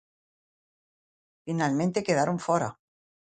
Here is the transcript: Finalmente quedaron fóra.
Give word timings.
Finalmente 1.45 2.05
quedaron 2.07 2.37
fóra. 2.45 2.69